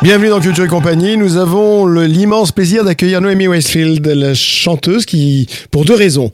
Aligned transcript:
Bienvenue 0.00 0.28
dans 0.28 0.38
Culture 0.38 0.64
et 0.64 0.68
Compagnie. 0.68 1.16
Nous 1.16 1.38
avons 1.38 1.84
l'immense 1.88 2.52
plaisir 2.52 2.84
d'accueillir 2.84 3.20
Noémie 3.20 3.48
Westfield, 3.48 4.06
la 4.06 4.32
chanteuse 4.32 5.04
qui, 5.04 5.48
pour 5.72 5.84
deux 5.84 5.94
raisons. 5.96 6.30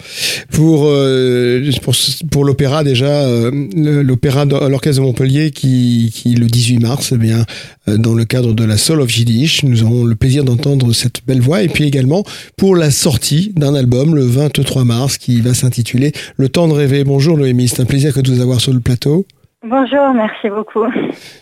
Pour 0.52 0.84
euh, 0.84 1.70
pour, 1.80 1.94
pour 2.30 2.44
l'opéra 2.44 2.84
déjà, 2.84 3.06
euh, 3.06 3.50
l'opéra 3.74 4.44
l'orchestre 4.44 5.00
de 5.00 5.06
Montpellier 5.06 5.50
qui, 5.50 6.12
qui 6.14 6.34
le 6.34 6.44
18 6.44 6.80
mars, 6.80 7.12
eh 7.14 7.16
bien 7.16 7.46
euh, 7.88 7.96
dans 7.96 8.12
le 8.12 8.26
cadre 8.26 8.52
de 8.52 8.64
la 8.64 8.76
Soul 8.76 9.00
of 9.00 9.16
Yiddish, 9.16 9.62
nous 9.62 9.82
aurons 9.82 10.04
le 10.04 10.14
plaisir 10.14 10.44
d'entendre 10.44 10.92
cette 10.92 11.20
belle 11.26 11.40
voix 11.40 11.62
et 11.62 11.68
puis 11.68 11.84
également 11.84 12.22
pour 12.58 12.76
la 12.76 12.90
sortie 12.90 13.52
d'un 13.56 13.74
album 13.74 14.14
le 14.14 14.26
23 14.26 14.84
mars 14.84 15.16
qui 15.16 15.40
va 15.40 15.54
s'intituler 15.54 16.12
Le 16.36 16.50
temps 16.50 16.68
de 16.68 16.74
rêver. 16.74 17.02
Bonjour 17.02 17.38
Noémie, 17.38 17.68
c'est 17.68 17.80
un 17.80 17.86
plaisir 17.86 18.12
que 18.12 18.20
de 18.20 18.30
vous 18.30 18.42
avoir 18.42 18.60
sur 18.60 18.74
le 18.74 18.80
plateau. 18.80 19.26
Bonjour, 19.66 20.12
merci 20.14 20.50
beaucoup. 20.50 20.84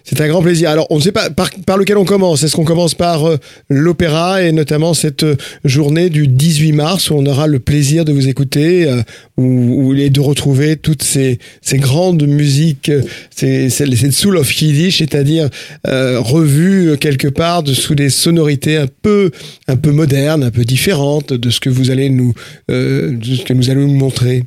C'est 0.05 0.21
un 0.21 0.29
grand 0.29 0.43
plaisir. 0.43 0.71
Alors, 0.71 0.87
on 0.91 0.97
ne 0.97 1.01
sait 1.01 1.11
pas 1.11 1.29
par, 1.29 1.51
par 1.67 1.77
lequel 1.77 1.97
on 1.99 2.05
commence. 2.05 2.45
Est-ce 2.45 2.55
qu'on 2.55 2.65
commence 2.65 2.95
par 2.95 3.25
euh, 3.27 3.37
l'opéra 3.69 4.43
et 4.45 4.53
notamment 4.53 4.95
cette 4.95 5.25
euh, 5.25 5.35
journée 5.65 6.09
du 6.09 6.29
18 6.29 6.71
mars 6.73 7.11
où 7.11 7.15
on 7.15 7.27
aura 7.27 7.49
le 7.49 7.59
plaisir 7.59 8.05
de 8.05 8.13
vous 8.13 8.29
écouter 8.29 8.87
euh, 8.89 9.03
où, 9.39 9.93
et 9.95 10.09
de 10.11 10.21
retrouver 10.21 10.77
toutes 10.77 11.03
ces, 11.03 11.41
ces 11.63 11.79
grandes 11.79 12.23
musiques, 12.25 12.91
euh, 12.91 13.03
ces, 13.35 13.69
ces- 13.71 13.97
cette 13.97 14.13
soul 14.13 14.37
of 14.37 14.61
Yiddish, 14.61 14.99
c'est-à-dire 14.99 15.49
revues 15.85 16.91
euh, 16.91 16.97
quelque 16.97 17.27
part 17.29 17.65
de, 17.65 17.73
sous 17.75 17.97
des 17.97 18.09
sonorités 18.09 18.77
un 18.77 18.87
peu, 19.03 19.33
un 19.67 19.77
peu 19.77 19.91
modernes, 19.91 20.45
un 20.45 20.51
peu 20.53 20.65
différentes 20.65 21.33
de 21.33 21.51
ce 21.51 21.59
que 21.59 21.71
vous 21.71 21.91
allez 21.91 22.09
nous, 22.09 22.35
de 22.69 23.19
ce 23.23 23.43
que 23.45 23.53
nous 23.53 23.69
allons 23.69 23.89
nous 23.89 23.95
montrer. 23.99 24.45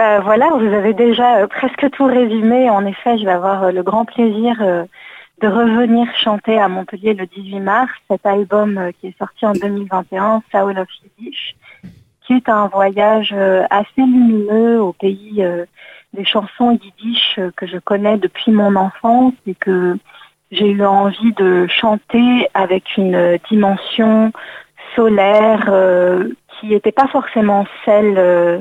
Bah, 0.00 0.20
voilà, 0.20 0.48
vous 0.48 0.72
avez 0.72 0.94
déjà 0.94 1.40
euh, 1.40 1.46
presque 1.46 1.90
tout 1.90 2.06
résumé. 2.06 2.70
En 2.70 2.86
effet, 2.86 3.18
je 3.18 3.26
vais 3.26 3.32
avoir 3.32 3.64
euh, 3.64 3.70
le 3.70 3.82
grand 3.82 4.06
plaisir 4.06 4.56
euh, 4.62 4.84
de 5.42 5.46
revenir 5.46 6.06
chanter 6.16 6.58
à 6.58 6.68
Montpellier 6.68 7.12
le 7.12 7.26
18 7.26 7.60
mars 7.60 7.92
cet 8.10 8.24
album 8.24 8.78
euh, 8.78 8.92
qui 8.98 9.08
est 9.08 9.18
sorti 9.18 9.44
en 9.44 9.52
2021, 9.52 10.42
Soul 10.50 10.78
of 10.78 10.88
Yiddish, 11.18 11.54
qui 12.22 12.32
est 12.32 12.48
un 12.48 12.68
voyage 12.68 13.34
euh, 13.36 13.66
assez 13.68 13.98
lumineux 13.98 14.80
au 14.80 14.94
pays 14.94 15.44
euh, 15.44 15.66
des 16.14 16.24
chansons 16.24 16.70
yiddish 16.70 17.38
euh, 17.38 17.50
que 17.54 17.66
je 17.66 17.76
connais 17.76 18.16
depuis 18.16 18.52
mon 18.52 18.76
enfance 18.76 19.34
et 19.46 19.54
que 19.54 19.98
j'ai 20.50 20.70
eu 20.70 20.82
envie 20.82 21.34
de 21.34 21.66
chanter 21.66 22.48
avec 22.54 22.96
une 22.96 23.14
euh, 23.14 23.36
dimension 23.50 24.32
solaire 24.96 25.66
euh, 25.68 26.30
qui 26.48 26.68
n'était 26.68 26.90
pas 26.90 27.08
forcément 27.08 27.66
celle 27.84 28.14
euh, 28.16 28.60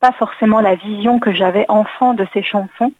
pas 0.00 0.12
forcément 0.12 0.60
la 0.60 0.74
vision 0.74 1.18
que 1.18 1.32
j'avais 1.32 1.66
enfant 1.68 2.14
de 2.14 2.26
ces 2.32 2.42
chansons, 2.42 2.92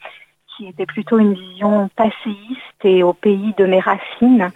qui 0.57 0.67
était 0.67 0.87
plutôt 0.87 1.19
une 1.19 1.35
vision 1.35 1.91
passéiste 1.97 2.85
et 2.85 3.03
au 3.03 3.13
pays 3.13 3.55
de 3.59 3.67
mes 3.67 3.81
racines. 3.81 4.51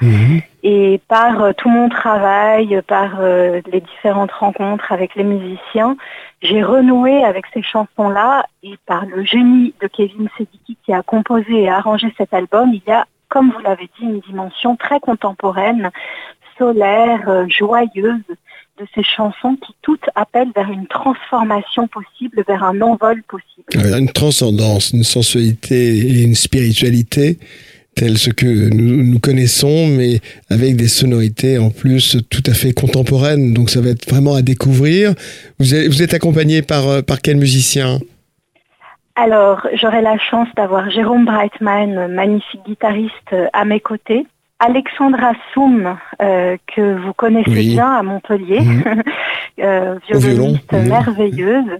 Et 0.62 1.00
par 1.08 1.42
euh, 1.42 1.52
tout 1.52 1.68
mon 1.68 1.88
travail, 1.88 2.80
par 2.86 3.20
euh, 3.20 3.60
les 3.70 3.80
différentes 3.80 4.32
rencontres 4.32 4.92
avec 4.92 5.14
les 5.14 5.24
musiciens, 5.24 5.96
j'ai 6.42 6.62
renoué 6.62 7.22
avec 7.24 7.44
ces 7.52 7.62
chansons-là 7.62 8.46
et 8.62 8.76
par 8.86 9.04
le 9.06 9.24
génie 9.24 9.74
de 9.80 9.88
Kevin 9.88 10.28
Sediki 10.36 10.76
qui 10.84 10.92
a 10.92 11.02
composé 11.02 11.62
et 11.62 11.70
arrangé 11.70 12.12
cet 12.16 12.32
album, 12.32 12.70
il 12.72 12.82
y 12.86 12.92
a, 12.92 13.06
comme 13.28 13.50
vous 13.50 13.60
l'avez 13.60 13.88
dit, 13.98 14.04
une 14.04 14.20
dimension 14.20 14.76
très 14.76 15.00
contemporaine, 15.00 15.90
solaire, 16.58 17.28
euh, 17.28 17.46
joyeuse 17.48 18.22
de 18.80 18.86
ces 18.94 19.02
chansons 19.02 19.56
qui 19.56 19.74
toutes 19.82 20.06
appellent 20.14 20.52
vers 20.54 20.70
une 20.70 20.86
transformation 20.86 21.86
possible, 21.88 22.42
vers 22.48 22.64
un 22.64 22.80
envol 22.80 23.22
possible. 23.24 23.96
Une 23.96 24.10
transcendance, 24.10 24.92
une 24.92 25.04
sensualité 25.04 25.98
et 25.98 26.22
une 26.22 26.34
spiritualité 26.34 27.38
telles 27.94 28.18
ce 28.18 28.30
que 28.30 28.46
nous, 28.46 29.02
nous 29.02 29.18
connaissons, 29.18 29.86
mais 29.88 30.20
avec 30.48 30.76
des 30.76 30.88
sonorités 30.88 31.58
en 31.58 31.70
plus 31.70 32.16
tout 32.30 32.42
à 32.46 32.54
fait 32.54 32.72
contemporaines. 32.72 33.52
Donc 33.52 33.68
ça 33.68 33.80
va 33.80 33.90
être 33.90 34.08
vraiment 34.08 34.34
à 34.34 34.42
découvrir. 34.42 35.12
Vous 35.58 35.74
êtes, 35.74 35.88
vous 35.88 36.02
êtes 36.02 36.14
accompagné 36.14 36.62
par, 36.62 36.88
euh, 36.88 37.02
par 37.02 37.20
quel 37.20 37.36
musicien? 37.36 37.98
Alors, 39.16 39.66
j'aurai 39.74 40.00
la 40.00 40.16
chance 40.18 40.48
d'avoir 40.56 40.88
Jérôme 40.90 41.26
Breitman, 41.26 42.08
magnifique 42.08 42.60
guitariste, 42.66 43.12
euh, 43.32 43.48
à 43.52 43.64
mes 43.64 43.80
côtés. 43.80 44.24
Alexandra 44.60 45.32
Soum, 45.52 45.96
euh, 46.22 46.56
que 46.76 47.04
vous 47.04 47.12
connaissez 47.14 47.50
Oui. 47.50 47.68
bien 47.70 47.90
à 47.90 48.02
Montpellier, 48.02 48.60
Mhm. 48.60 48.82
euh, 49.60 49.94
Au 50.14 50.18
violon. 50.18 50.36
violoniste 50.58 50.72
Mhm. 50.72 50.88
merveilleuse. 50.88 51.78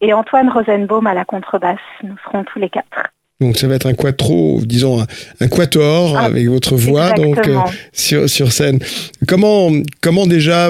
Et 0.00 0.12
Antoine 0.12 0.48
Rosenbaum 0.48 1.06
à 1.06 1.14
la 1.14 1.24
contrebasse. 1.24 1.78
Nous 2.02 2.14
serons 2.24 2.44
tous 2.44 2.58
les 2.58 2.68
quatre. 2.68 3.10
Donc 3.40 3.56
ça 3.56 3.66
va 3.66 3.74
être 3.74 3.86
un 3.86 3.94
quattro, 3.94 4.60
disons 4.64 5.00
un, 5.02 5.06
un 5.40 5.48
quatuor 5.48 6.16
Ah, 6.16 6.24
avec 6.26 6.46
votre 6.48 6.76
voix 6.76 7.10
donc 7.12 7.38
euh, 7.48 7.56
sur, 7.92 8.28
sur 8.28 8.52
scène. 8.52 8.78
Comment, 9.26 9.70
comment 10.00 10.26
déjà 10.26 10.68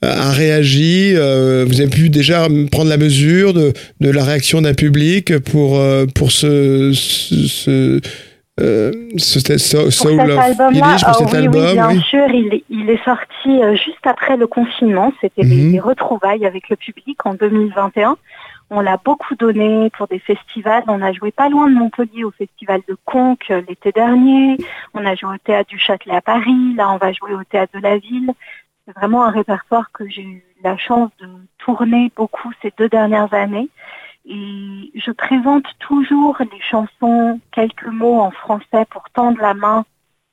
a 0.00 0.30
réagi 0.32 1.12
Vous 1.14 1.80
avez 1.80 1.90
pu 1.90 2.08
déjà 2.08 2.46
prendre 2.72 2.88
la 2.88 2.96
mesure 2.96 3.52
de, 3.52 3.74
de 4.00 4.10
la 4.10 4.24
réaction 4.24 4.62
d'un 4.62 4.72
public 4.72 5.38
pour, 5.40 5.78
pour 6.14 6.32
ce, 6.32 6.92
ce, 6.94 7.34
ce, 7.46 8.00
euh, 8.60 8.92
Pour 9.10 9.20
cet 9.20 10.38
album-là, 10.38 10.72
oui, 10.72 10.80
album 11.02 11.54
oui, 11.68 11.72
bien 11.72 11.88
oui. 11.88 12.00
sûr, 12.02 12.26
il 12.28 12.54
est, 12.54 12.64
il 12.70 12.88
est 12.90 13.02
sorti 13.04 13.48
euh, 13.62 13.74
juste 13.74 14.04
après 14.06 14.36
le 14.36 14.46
confinement. 14.46 15.12
C'était 15.20 15.42
les- 15.42 15.56
Mhm. 15.64 15.72
les 15.72 15.80
retrouvailles 15.80 16.46
avec 16.46 16.68
le 16.68 16.76
public 16.76 17.18
en 17.26 17.34
2021. 17.34 18.16
On 18.72 18.80
l'a 18.80 18.98
beaucoup 19.04 19.34
donné 19.34 19.90
pour 19.96 20.06
des 20.06 20.20
festivals. 20.20 20.84
On 20.86 21.02
a 21.02 21.12
joué 21.12 21.32
pas 21.32 21.48
loin 21.48 21.68
de 21.68 21.74
Montpellier 21.74 22.22
au 22.24 22.30
festival 22.30 22.80
de 22.88 22.96
Conques 23.04 23.50
euh, 23.50 23.62
l'été 23.68 23.90
dernier. 23.90 24.56
On 24.94 25.04
a 25.04 25.14
joué 25.16 25.34
au 25.34 25.38
théâtre 25.38 25.68
du 25.70 25.78
Châtelet 25.78 26.14
à 26.14 26.20
Paris. 26.20 26.74
Là, 26.76 26.90
on 26.92 26.96
va 26.98 27.12
jouer 27.12 27.34
au 27.34 27.42
théâtre 27.44 27.72
de 27.76 27.82
la 27.82 27.98
Ville. 27.98 28.30
C'est 28.86 28.94
vraiment 28.96 29.24
un 29.24 29.30
répertoire 29.30 29.90
que 29.92 30.08
j'ai 30.08 30.22
eu 30.22 30.44
la 30.62 30.76
chance 30.76 31.10
de 31.20 31.26
tourner 31.58 32.12
beaucoup 32.16 32.50
ces 32.62 32.72
deux 32.78 32.88
dernières 32.88 33.32
années. 33.34 33.68
Et 34.26 34.90
je 34.94 35.10
présente 35.12 35.64
toujours 35.78 36.36
les 36.40 36.60
chansons, 36.60 37.40
quelques 37.52 37.86
mots 37.86 38.20
en 38.20 38.30
français 38.30 38.84
pour 38.90 39.04
tendre 39.10 39.40
la 39.40 39.54
main 39.54 39.84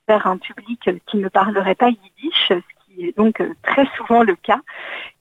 vers 0.08 0.28
un 0.28 0.38
public 0.38 0.90
qui 1.08 1.18
ne 1.18 1.30
parlerait 1.30 1.76
pas 1.76 1.90
yiddish, 1.90 2.48
ce 2.50 2.56
qui 2.86 3.06
est 3.06 3.18
donc 3.18 3.42
euh, 3.42 3.54
très 3.64 3.88
souvent 3.98 4.24
le 4.24 4.36
cas. 4.36 4.62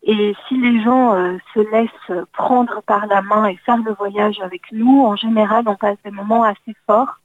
Et 0.02 0.34
si 0.46 0.56
les 0.56 0.82
gens 0.82 1.14
euh, 1.14 1.36
se 1.54 1.60
laissent 1.72 2.26
prendre 2.32 2.82
par 2.86 3.06
la 3.06 3.22
main 3.22 3.48
et 3.48 3.58
faire 3.66 3.78
le 3.78 3.92
voyage 3.92 4.40
avec 4.40 4.62
nous, 4.72 5.04
en 5.04 5.16
général, 5.16 5.64
on 5.66 5.74
passe 5.74 5.96
des 6.04 6.12
moments 6.12 6.44
assez 6.44 6.76
forts. 6.86 7.20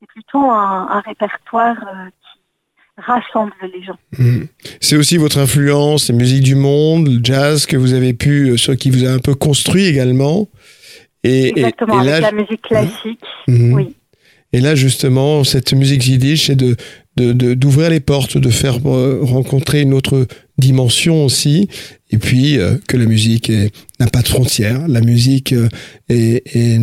C'est 0.00 0.06
plutôt 0.06 0.50
un, 0.50 1.00
répertoire 1.00 1.76
euh, 1.76 2.08
qui 2.08 3.00
rassemble 3.02 3.52
les 3.62 3.82
gens. 3.82 3.98
Mhm. 4.18 4.48
C'est 4.80 4.96
aussi 4.96 5.16
votre 5.16 5.38
influence, 5.38 6.08
les 6.08 6.14
musiques 6.14 6.44
du 6.44 6.54
monde, 6.54 7.08
le 7.08 7.20
jazz 7.22 7.66
que 7.66 7.76
vous 7.76 7.94
avez 7.94 8.12
pu, 8.12 8.56
sur 8.58 8.76
qui 8.76 8.90
vous 8.90 9.06
a 9.06 9.10
un 9.10 9.18
peu 9.18 9.34
construit 9.34 9.86
également. 9.86 10.48
Et, 11.24 11.48
Exactement, 11.48 12.02
et 12.02 12.06
là, 12.06 12.16
avec 12.16 12.22
la 12.22 12.32
musique 12.32 12.62
classique. 12.62 13.20
Mhm. 13.48 13.72
Oui. 13.74 13.94
Et 14.52 14.60
là, 14.60 14.74
justement, 14.74 15.44
cette 15.44 15.72
musique 15.72 16.06
yiddish, 16.06 16.46
c'est 16.46 16.56
de 16.56 16.76
de- 17.16 17.32
de- 17.32 17.54
d'ouvrir 17.54 17.90
les 17.90 18.00
portes, 18.00 18.38
de 18.38 18.50
faire 18.50 18.76
euh, 18.86 19.18
rencontrer 19.22 19.82
une 19.82 19.92
autre 19.94 20.26
dimension 20.58 21.24
aussi, 21.24 21.68
et 22.10 22.18
puis 22.18 22.58
euh, 22.58 22.76
que 22.88 22.96
la 22.96 23.04
musique 23.04 23.50
n'a 23.98 24.06
pas 24.06 24.22
de 24.22 24.28
frontières. 24.28 24.86
La 24.88 25.00
musique 25.00 25.52
euh, 25.52 25.68
est, 26.08 26.42
est 26.56 26.78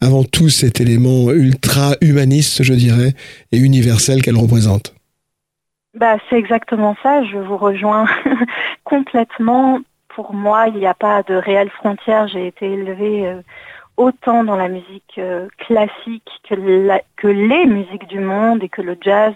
avant 0.00 0.24
tout 0.24 0.48
cet 0.48 0.80
élément 0.80 1.30
ultra 1.32 1.96
humaniste, 2.00 2.62
je 2.62 2.72
dirais, 2.74 3.12
et 3.50 3.58
universel 3.58 4.22
qu'elle 4.22 4.36
représente. 4.36 4.94
Bah, 5.98 6.16
c'est 6.30 6.38
exactement 6.38 6.96
ça, 7.02 7.22
je 7.24 7.36
vous 7.36 7.58
rejoins 7.58 8.06
complètement. 8.84 9.80
Pour 10.14 10.32
moi, 10.32 10.68
il 10.68 10.74
n'y 10.78 10.86
a 10.86 10.94
pas 10.94 11.22
de 11.22 11.34
réelle 11.34 11.70
frontière. 11.70 12.28
J'ai 12.28 12.46
été 12.46 12.66
élevée 12.70 13.34
autant 14.02 14.44
dans 14.44 14.56
la 14.56 14.68
musique 14.68 15.18
euh, 15.18 15.48
classique 15.58 16.28
que, 16.48 17.26
les 17.26 17.66
musiques 17.66 18.06
du 18.08 18.20
monde 18.20 18.62
et 18.62 18.68
que 18.68 18.82
le 18.82 18.96
jazz. 19.00 19.34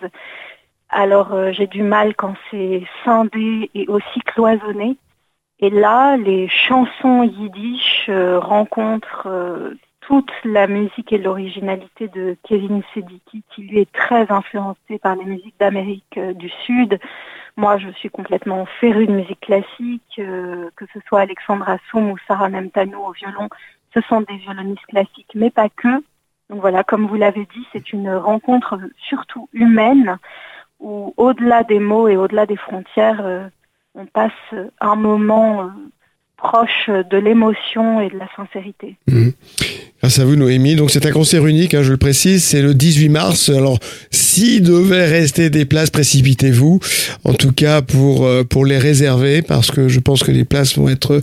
Alors 0.89 1.33
euh, 1.33 1.53
j'ai 1.53 1.67
du 1.67 1.83
mal 1.83 2.15
quand 2.15 2.35
c'est 2.51 2.83
scindé 3.03 3.71
et 3.75 3.87
aussi 3.89 4.21
cloisonné. 4.21 4.97
Et 5.59 5.71
là, 5.71 6.17
les 6.17 6.49
chansons 6.49 7.23
yiddish 7.23 8.07
euh, 8.09 8.39
rencontrent 8.39 9.29
toute 10.01 10.31
la 10.45 10.67
musique 10.67 11.13
et 11.13 11.19
l'originalité 11.19 12.09
de 12.09 12.37
Kevin 12.43 12.83
Sediki, 12.93 13.43
qui 13.55 13.63
lui 13.63 13.81
est 13.81 13.93
très 13.93 14.31
influencé 14.31 14.99
par 15.01 15.17
les 15.17 15.25
musiques 15.25 15.59
d'Amérique 15.59 16.21
du 16.35 16.49
Sud. 16.65 16.99
Moi, 17.57 17.79
je 17.79 17.89
suis 17.91 18.11
complètement 18.11 18.67
férue 18.79 19.07
de 19.07 19.13
musique 19.13 19.41
classique, 19.41 20.15
que 20.15 20.87
ce 20.93 21.01
soit 21.09 21.23
Alexandra 21.23 21.79
Soum 21.91 22.11
ou 22.13 22.19
Sarah 22.29 22.51
Nemtanou 22.51 22.99
au 22.99 23.13
violon. 23.13 23.49
Ce 23.97 24.03
sont 24.03 24.21
des 24.21 24.37
violonistes 24.37 24.85
classiques, 24.89 25.33
mais 25.35 25.51
pas 25.51 25.71
que. 25.71 25.89
Donc 26.51 26.61
voilà, 26.61 26.85
comme 26.85 27.07
vous 27.07 27.17
l'avez 27.17 27.47
dit, 27.47 27.67
c'est 27.73 27.93
une 27.95 28.13
rencontre 28.15 28.79
surtout 29.09 29.49
humaine 29.55 30.19
où 30.81 31.15
au-delà 31.17 31.65
des 31.65 31.79
mots 31.79 32.07
et 32.07 32.17
au-delà 32.17 32.45
des 32.45 32.57
frontières, 32.57 33.25
euh, 33.25 33.49
on 33.95 34.05
passe 34.05 34.33
un 34.81 34.97
moment 34.97 35.63
euh, 35.63 35.69
proche 36.37 36.89
de 36.89 37.17
l'émotion 37.17 38.01
et 38.01 38.11
de 38.11 38.19
la 38.19 38.29
sincérité. 38.37 38.97
Mhm. 39.09 39.33
Grâce 40.01 40.19
à 40.19 40.27
vous, 40.27 40.37
Noémie. 40.37 40.77
Donc, 40.77 40.91
c'est 40.91 41.07
un 41.07 41.11
concert 41.11 41.47
unique, 41.47 41.73
hein, 41.73 41.83
je 41.83 41.91
le 41.91 41.97
précise. 41.97 42.45
C'est 42.45 42.61
le 42.61 42.75
18 42.75 43.09
mars. 43.09 43.49
Alors, 43.49 43.79
s'il 44.11 44.63
devait 44.63 45.07
rester 45.07 45.49
des 45.49 45.65
places, 45.65 45.89
précipitez-vous. 45.89 46.81
En 47.25 47.33
tout 47.33 47.53
cas, 47.53 47.81
pour, 47.81 48.27
euh, 48.27 48.45
pour 48.45 48.67
les 48.67 48.77
réserver, 48.77 49.41
parce 49.41 49.71
que 49.71 49.89
je 49.89 49.99
pense 49.99 50.23
que 50.23 50.31
les 50.31 50.45
places 50.45 50.77
vont 50.77 50.91
être 50.91 51.23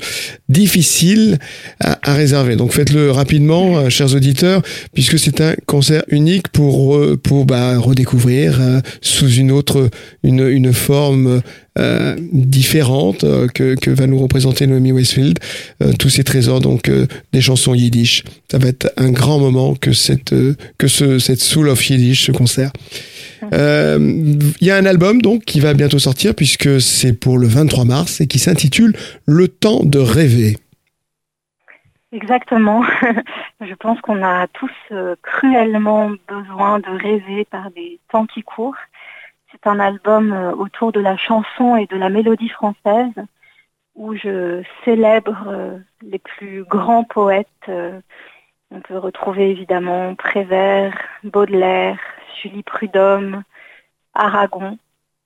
difficiles 0.50 1.38
à, 1.80 2.14
réserver. 2.14 2.56
Donc, 2.56 2.74
faites-le 2.74 3.12
rapidement, 3.12 3.78
euh, 3.78 3.90
chers 3.90 4.16
auditeurs, 4.16 4.64
puisque 4.94 5.20
c'est 5.20 5.40
un 5.40 5.54
concert 5.68 6.04
unique 6.08 6.48
pour, 6.48 6.96
euh, 6.96 7.16
pour 7.16 7.46
bah, 7.46 7.78
redécouvrir 7.78 8.60
sous 9.02 9.30
une 9.30 9.52
autre, 9.52 9.90
une, 10.24 10.48
une 10.48 10.74
forme 10.74 11.42
euh, 11.80 12.16
différente 12.32 13.24
euh, 13.24 13.48
que, 13.48 13.76
que 13.76 13.90
va 13.90 14.08
nous 14.08 14.20
représenter 14.20 14.68
Noémie 14.68 14.92
Westfield, 14.92 15.40
euh, 15.82 15.94
tous 15.94 16.10
ces 16.10 16.24
trésors 16.24 16.60
donc 16.60 16.90
euh, 16.90 17.08
des 17.32 17.42
chansons 17.42 17.74
yiddish. 17.74 18.24
Ça 18.52 18.58
va 18.58 18.68
être 18.68 18.92
un 18.98 19.12
grand 19.12 19.40
moment 19.40 19.76
que 19.76 19.94
cette 19.94 20.34
euh, 20.34 20.56
que 20.78 20.88
ce 20.88 21.20
cette 21.20 21.42
Soul 21.42 21.70
of 21.70 21.90
Yiddish 21.90 22.26
ce 22.26 22.32
concert. 22.32 22.72
Euh, 23.52 23.98
Il 24.62 24.68
y 24.68 24.72
a 24.72 24.76
un 24.78 24.86
album 24.86 25.22
donc 25.22 25.44
qui 25.46 25.60
va 25.60 25.74
bientôt 25.74 26.00
sortir 26.00 26.34
puisque 26.36 26.80
c'est 26.80 27.14
pour 27.14 27.38
le 27.38 27.48
23 27.48 27.86
mars 27.86 28.22
et 28.22 28.28
qui 28.28 28.40
s'intitule 28.40 28.96
Le 29.26 29.48
temps 29.48 29.84
de 29.84 30.00
rêver. 30.00 30.58
Exactement. 32.14 32.84
Je 33.62 33.74
pense 33.74 34.00
qu'on 34.02 34.24
a 34.24 34.48
tous 34.48 34.72
euh, 34.92 35.16
cruellement 35.24 36.12
besoin 36.28 36.80
de 36.80 36.90
rêver 37.02 37.46
par 37.46 37.72
des 37.72 38.00
temps 38.12 38.28
qui 38.28 38.44
courent. 38.44 38.78
C'est 39.64 39.70
un 39.70 39.80
album 39.80 40.34
euh, 40.34 40.52
autour 40.52 40.92
de 40.92 41.00
la 41.00 41.16
chanson 41.16 41.78
et 41.78 41.86
de 41.88 41.96
la 41.96 42.10
mélodie 42.10 42.50
française 42.50 43.14
où 43.96 44.14
je 44.16 44.62
célèbre 44.84 45.46
euh, 45.48 45.78
les 46.02 46.20
plus 46.20 46.64
grands 46.66 47.06
poètes. 47.06 47.48
euh, 47.70 48.00
On 48.72 48.82
peut 48.82 48.98
retrouver 48.98 49.52
évidemment 49.52 50.16
Prévert, 50.16 50.98
Baudelaire, 51.24 51.98
Sully 52.36 52.64
Prudhomme, 52.64 53.44
Aragon 54.14 54.78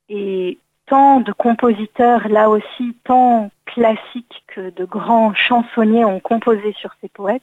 et 0.08 0.58
tant 0.86 1.20
de 1.20 1.32
compositeurs 1.32 2.28
là 2.28 2.48
aussi, 2.48 2.96
tant 3.04 3.50
classiques 3.66 4.44
que 4.46 4.70
de 4.70 4.84
grands 4.84 5.34
chansonniers 5.34 6.04
ont 6.04 6.20
composé 6.20 6.72
sur 6.74 6.94
ces 7.00 7.08
poètes. 7.08 7.42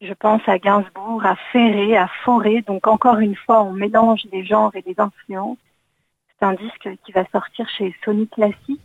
Je 0.00 0.12
pense 0.14 0.42
à 0.48 0.58
Gainsbourg, 0.58 1.24
à 1.24 1.36
Ferré, 1.52 1.96
à 1.96 2.08
Fauré. 2.24 2.62
Donc 2.62 2.88
encore 2.88 3.18
une 3.20 3.36
fois, 3.36 3.62
on 3.62 3.72
mélange 3.72 4.26
des 4.32 4.44
genres 4.44 4.74
et 4.74 4.82
des 4.82 4.98
influences. 4.98 5.58
C'est 6.42 6.48
un 6.48 6.54
disque 6.54 6.88
qui 7.04 7.12
va 7.12 7.24
sortir 7.30 7.68
chez 7.68 7.94
Sony 8.04 8.26
Classique 8.26 8.80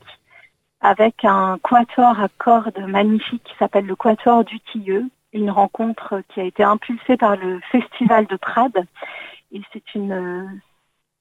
avec 0.80 1.26
un 1.26 1.58
quatuor 1.58 2.20
à 2.20 2.28
cordes 2.38 2.78
magnifique 2.88 3.44
qui 3.44 3.56
s'appelle 3.58 3.88
le 3.88 3.96
quatuor 3.96 4.44
du 4.44 4.60
Tilleux, 4.60 5.10
une 5.34 5.50
rencontre 5.50 6.22
qui 6.30 6.40
a 6.40 6.44
été 6.44 6.64
impulsée 6.64 7.18
par 7.18 7.36
le 7.36 7.60
Festival 7.72 8.28
de 8.28 8.36
Prades. 8.36 8.86
Et 9.52 9.64
c'est 9.74 9.96
une, 9.96 10.62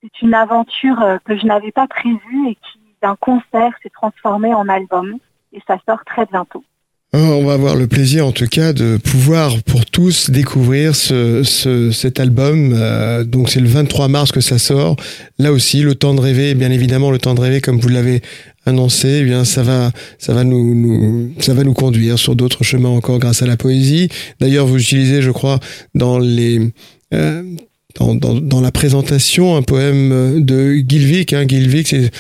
c'est 0.03 0.21
une 0.21 0.35
aventure 0.35 1.03
que 1.25 1.39
je 1.39 1.47
n'avais 1.47 1.73
pas 1.73 1.87
prévue 1.87 2.51
et 2.51 2.57
qui, 2.57 2.81
d'un 3.01 3.17
concert, 3.17 3.73
s'est 3.83 3.89
transformée 3.89 4.53
en 4.53 4.69
album. 4.69 5.17
Et 5.55 5.63
ça 5.67 5.79
sort 5.89 6.05
très 6.05 6.27
bientôt. 6.27 6.65
Oh, 7.13 7.19
On 7.19 7.45
va 7.45 7.55
avoir 7.55 7.77
le 7.77 7.87
plaisir 7.87 8.27
en 8.27 8.33
tout 8.33 8.47
cas 8.49 8.73
de 8.73 8.99
pouvoir 9.03 9.63
pour 9.63 9.87
tous 9.87 10.29
découvrir 10.31 10.95
ce, 10.97 11.43
ce- 11.45 11.91
cet 11.91 12.21
album. 12.21 12.73
Euh, 12.75 13.25
donc 13.25 13.49
c'est 13.49 13.61
le 13.61 13.69
23 13.69 14.09
mars 14.09 14.33
que 14.33 14.41
ça 14.41 14.59
sort. 14.59 14.97
Là 15.39 15.53
aussi, 15.53 15.81
le 15.83 15.95
temps 15.95 16.15
de 16.15 16.21
rêver, 16.21 16.55
bien 16.55 16.71
évidemment, 16.71 17.11
le 17.11 17.19
temps 17.19 17.35
de 17.35 17.41
rêver, 17.41 17.61
comme 17.61 17.79
vous 17.79 17.89
l'avez 17.89 18.21
annoncé, 18.67 19.21
eh 19.21 19.25
bien 19.25 19.45
ça 19.45 19.63
va, 19.63 19.93
ça 20.19 20.35
va 20.35 20.43
nous, 20.45 20.75
nous, 20.75 21.33
ça 21.39 21.55
va 21.55 21.63
nous 21.65 21.73
conduire 21.75 22.19
sur 22.19 22.35
d'autres 22.35 22.65
chemins 22.65 22.89
encore 22.91 23.19
grâce 23.21 23.41
à 23.41 23.47
la 23.47 23.57
poésie. 23.57 24.09
D'ailleurs, 24.41 24.67
vous 24.67 24.79
utilisez, 24.79 25.23
je 25.23 25.31
crois, 25.31 25.61
dans 25.95 26.19
les 26.19 26.61
euh, 27.15 27.43
dans, 27.99 28.15
dans, 28.15 28.35
dans 28.35 28.61
la 28.61 28.73
présentation 28.73 29.57
un 29.57 29.63
poème 29.63 30.45
de 30.45 30.75
Gilvik. 30.87 31.33
Hein. 31.33 31.47
Gilvik, 31.49 31.87
c'est 31.89 32.11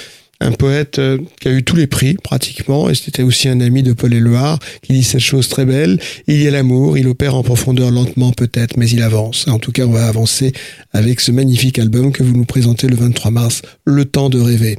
un 0.40 0.52
poète 0.52 0.98
euh, 0.98 1.18
qui 1.40 1.48
a 1.48 1.52
eu 1.52 1.64
tous 1.64 1.76
les 1.76 1.86
prix 1.86 2.14
pratiquement, 2.14 2.90
et 2.90 2.94
c'était 2.94 3.22
aussi 3.22 3.48
un 3.48 3.60
ami 3.60 3.82
de 3.82 3.92
Paul 3.92 4.12
Éluard, 4.12 4.58
qui 4.82 4.92
dit 4.92 5.02
cette 5.02 5.20
chose 5.20 5.48
très 5.48 5.64
belle. 5.64 5.98
Il 6.26 6.42
y 6.42 6.46
a 6.46 6.50
l'amour, 6.50 6.98
il 6.98 7.08
opère 7.08 7.34
en 7.34 7.42
profondeur 7.42 7.90
lentement 7.90 8.32
peut-être, 8.32 8.76
mais 8.76 8.88
il 8.88 9.02
avance. 9.02 9.48
En 9.48 9.58
tout 9.58 9.72
cas, 9.72 9.84
on 9.84 9.92
va 9.92 10.06
avancer 10.06 10.52
avec 10.92 11.20
ce 11.20 11.32
magnifique 11.32 11.78
album 11.78 12.12
que 12.12 12.22
vous 12.22 12.36
nous 12.36 12.44
présentez 12.44 12.86
le 12.86 12.96
23 12.96 13.30
mars, 13.30 13.62
Le 13.84 14.04
temps 14.04 14.28
de 14.28 14.40
rêver. 14.40 14.76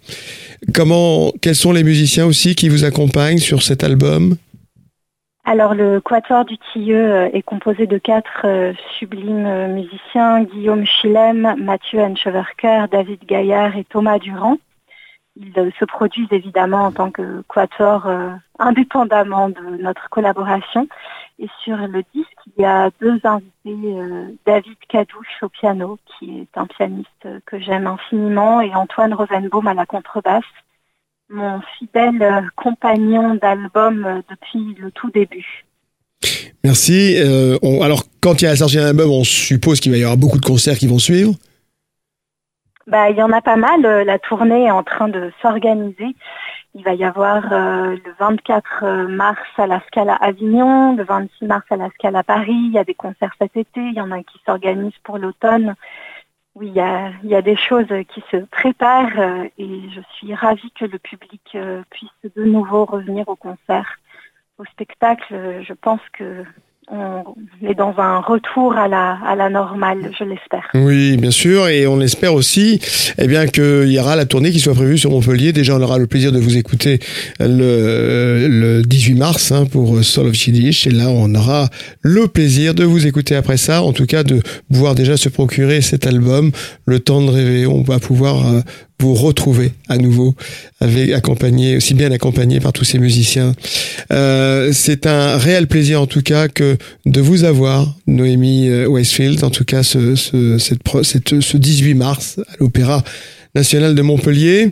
Comment, 0.74 1.32
quels 1.42 1.56
sont 1.56 1.72
les 1.72 1.84
musiciens 1.84 2.26
aussi 2.26 2.56
qui 2.56 2.70
vous 2.70 2.84
accompagnent 2.84 3.40
sur 3.40 3.64
cet 3.64 3.84
album? 3.84 4.36
Alors 5.46 5.74
le 5.74 6.02
Quatuor 6.02 6.44
du 6.44 6.58
Tilleux 6.74 7.14
euh, 7.14 7.30
est 7.32 7.42
composé 7.42 7.88
de 7.88 7.98
quatre 7.98 8.42
euh, 8.44 8.74
sublimes 9.00 9.68
musiciens, 9.74 10.44
Guillaume 10.44 10.86
Chilem, 10.86 11.56
Mathieu 11.58 12.02
Hencheverker, 12.02 12.88
David 12.92 13.20
Gaillard 13.26 13.78
et 13.78 13.86
Thomas 13.86 14.20
Durand. 14.20 14.58
Ils 15.40 15.60
euh, 15.60 15.70
se 15.80 15.86
produisent 15.86 16.32
évidemment 16.32 16.86
en 16.86 16.92
tant 16.92 17.12
que 17.12 17.44
Quatuor 17.48 18.08
euh, 18.08 18.30
indépendamment 18.60 19.50
de 19.50 19.82
notre 19.82 20.10
collaboration. 20.10 20.88
Et 21.40 21.48
sur 21.64 21.78
le 21.78 22.04
disque, 22.16 22.38
il 22.58 22.64
y 22.64 22.66
a 22.66 22.90
deux 23.00 23.20
invités, 23.24 23.52
euh, 23.66 24.30
David 24.46 24.78
Cadouche 24.90 25.44
au 25.44 25.50
piano, 25.50 26.00
qui 26.06 26.40
est 26.40 26.58
un 26.58 26.66
pianiste 26.66 27.28
que 27.46 27.60
j'aime 27.60 27.86
infiniment, 27.86 28.62
et 28.62 28.74
Antoine 28.74 29.14
Rosenbaum 29.14 29.68
à 29.68 29.74
la 29.74 29.86
contrebasse 29.86 30.44
mon 31.30 31.60
fidèle 31.78 32.50
compagnon 32.56 33.36
d'album 33.36 34.24
depuis 34.30 34.76
le 34.80 34.92
tout 34.92 35.12
début. 35.12 35.66
Merci. 36.64 37.18
Alors, 37.82 38.06
quand 38.22 38.42
il 38.42 38.46
y 38.46 38.48
a 38.48 38.52
la 38.52 38.56
sortie 38.56 38.78
d'un 38.78 38.88
album, 38.88 39.12
on 39.12 39.26
suppose 39.26 39.82
qu'il 39.82 39.92
va 39.92 39.98
y 39.98 40.04
avoir 40.04 40.16
beaucoup 40.16 40.40
de 40.40 40.46
concerts 40.46 40.78
qui 40.78 40.88
vont 40.88 41.00
suivre. 41.00 41.34
Bah, 42.88 43.10
il 43.10 43.18
y 43.18 43.22
en 43.24 43.32
a 43.34 43.42
pas 43.42 43.58
mal. 43.58 43.86
euh, 43.86 44.04
La 44.04 44.18
tournée 44.20 44.66
est 44.66 44.72
en 44.72 44.84
train 44.84 45.10
de 45.10 45.32
s'organiser. 45.42 46.16
Il 46.74 46.84
va 46.84 46.94
y 46.94 47.04
avoir 47.04 47.52
euh, 47.52 47.98
le 48.06 48.14
24 48.20 49.08
mars 49.08 49.42
à 49.58 49.68
la 49.68 49.82
Scala 49.88 50.16
Avignon, 50.16 50.96
le 50.96 51.04
26 51.04 51.46
mars 51.46 51.66
à 51.70 51.76
la 51.76 51.90
Scala 51.92 52.24
Paris. 52.24 52.54
Il 52.54 52.72
y 52.72 52.78
a 52.78 52.84
des 52.86 52.94
concerts 52.94 53.34
cet 53.40 53.58
été. 53.58 53.82
Il 53.82 53.94
y 53.94 54.02
en 54.02 54.12
a 54.12 54.24
qui 54.24 54.40
s'organisent 54.46 54.98
pour 55.04 55.18
l'automne. 55.18 55.76
Oui, 56.56 56.68
il 56.70 56.74
y, 56.76 56.80
a, 56.80 57.12
il 57.24 57.30
y 57.30 57.36
a 57.36 57.42
des 57.42 57.56
choses 57.58 57.88
qui 58.10 58.24
se 58.32 58.38
préparent 58.38 59.20
euh, 59.20 59.44
et 59.58 59.90
je 59.94 60.02
suis 60.16 60.34
ravie 60.34 60.72
que 60.72 60.86
le 60.86 60.98
public 60.98 61.42
euh, 61.56 61.84
puisse 61.92 62.10
de 62.36 62.44
nouveau 62.46 62.86
revenir 62.86 63.28
au 63.28 63.36
concert, 63.36 63.98
au 64.58 64.66
spectacle. 64.66 65.34
Euh, 65.36 65.62
Je 65.62 65.74
pense 65.74 66.02
que 66.14 66.44
on 66.90 67.36
est 67.68 67.76
dans 67.76 67.94
un 67.98 68.20
retour 68.20 68.74
à 68.78 68.88
la, 68.88 69.18
à 69.26 69.36
la 69.36 69.50
normale, 69.50 70.10
je 70.18 70.24
l'espère. 70.24 70.64
Oui, 70.74 71.18
bien 71.18 71.32
sûr, 71.32 71.68
et 71.68 71.86
on 71.86 72.00
espère 72.00 72.34
aussi, 72.34 72.80
eh 73.18 73.28
bien, 73.28 73.46
qu'il 73.48 73.92
y 73.92 74.00
aura 74.00 74.16
la 74.16 74.26
tournée 74.26 74.52
qui 74.52 74.60
soit 74.60 74.74
prévue 74.74 74.98
sur 74.98 75.12
Montpellier. 75.12 75.52
Déjà, 75.52 75.76
on 75.76 75.82
aura 75.82 75.98
le 75.98 76.08
plaisir 76.08 76.32
de 76.32 76.40
vous 76.40 76.56
écouter 76.56 77.00
le, 77.40 78.48
le 78.48 78.82
18 78.84 79.16
mars 79.16 79.52
hein, 79.52 79.66
pour 79.66 80.02
Soul 80.04 80.28
of 80.28 80.48
Yiddish, 80.48 80.88
et 80.88 80.92
là, 80.92 81.10
on 81.10 81.34
aura 81.36 81.68
le 82.02 82.28
plaisir 82.28 82.74
de 82.74 82.86
vous 82.86 83.06
écouter 83.06 83.36
après 83.36 83.58
ça, 83.58 83.84
en 83.84 83.92
tout 83.92 84.06
cas, 84.06 84.24
de 84.24 84.42
pouvoir 84.72 84.96
déjà 84.96 85.18
se 85.18 85.28
procurer 85.28 85.82
cet 85.82 86.08
album, 86.08 86.52
Le 86.86 87.00
Temps 87.00 87.22
de 87.22 87.32
rêver. 87.32 87.68
On 87.68 87.82
va 87.82 88.00
pouvoir 88.00 88.48
euh, 88.48 88.62
vous 89.00 89.14
retrouver 89.14 89.74
à 89.90 89.98
nouveau, 89.98 90.34
avec 90.82 91.12
accompagné, 91.12 91.78
aussi 91.78 91.94
bien 91.94 92.12
accompagné 92.12 92.60
par 92.60 92.74
tous 92.74 92.84
ces 92.84 92.98
musiciens. 93.00 93.54
Euh, 94.12 94.72
c'est 94.74 95.06
un 95.06 95.38
réel 95.38 95.68
plaisir, 95.68 96.02
en 96.02 96.08
tout 96.08 96.22
cas, 96.24 96.48
que 96.48 96.78
de 97.06 97.22
vous 97.22 97.44
avoir, 97.44 97.94
Noémie 98.08 98.68
euh, 98.70 98.88
Westfield, 98.88 99.44
en 99.44 99.52
tout 99.52 99.66
cas 99.66 99.84
ce, 99.84 100.16
ce, 100.16 100.58
cette, 100.58 100.80
cette- 101.04 101.40
ce 101.42 101.58
18 101.58 101.94
mars 101.94 102.40
à 102.40 102.54
l'Opéra 102.60 103.04
national 103.56 103.94
de 103.96 104.02
Montpellier. 104.02 104.72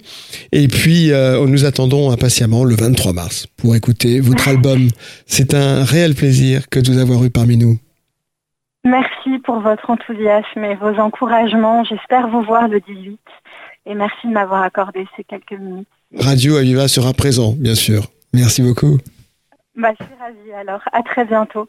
Et 0.51 0.67
puis, 0.67 1.11
euh, 1.11 1.45
nous 1.47 1.65
attendons 1.65 2.11
impatiemment 2.11 2.63
le 2.63 2.75
23 2.75 3.13
mars 3.13 3.47
pour 3.57 3.75
écouter 3.75 4.19
votre 4.19 4.47
album. 4.47 4.89
C'est 5.27 5.53
un 5.53 5.83
réel 5.83 6.15
plaisir 6.15 6.67
que 6.69 6.79
de 6.79 6.91
vous 6.91 6.97
avoir 6.99 7.23
eu 7.23 7.29
parmi 7.29 7.57
nous. 7.57 7.77
Merci 8.83 9.39
pour 9.43 9.59
votre 9.61 9.89
enthousiasme 9.89 10.63
et 10.63 10.75
vos 10.75 10.99
encouragements. 11.01 11.83
J'espère 11.83 12.27
vous 12.27 12.43
voir 12.43 12.67
le 12.67 12.79
18 12.79 13.17
et 13.85 13.95
merci 13.95 14.27
de 14.27 14.31
m'avoir 14.31 14.63
accordé 14.63 15.05
ces 15.15 15.23
quelques 15.23 15.59
minutes. 15.59 15.87
Radio 16.19 16.57
Aviva 16.57 16.87
sera 16.87 17.13
présent, 17.13 17.53
bien 17.57 17.75
sûr. 17.75 18.07
Merci 18.33 18.61
beaucoup. 18.61 18.97
Bah, 19.75 19.89
je 19.99 20.05
suis 20.05 20.13
ravie 20.19 20.53
alors. 20.53 20.81
À 20.91 21.01
très 21.03 21.25
bientôt. 21.25 21.67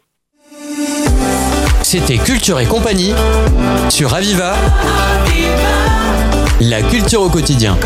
C'était 1.83 2.19
Culture 2.19 2.59
et 2.61 2.67
compagnie 2.67 3.13
sur 3.91 4.15
Aviva. 4.15 4.55
La 6.61 6.83
culture 6.83 7.23
au 7.23 7.29
quotidien. 7.29 7.77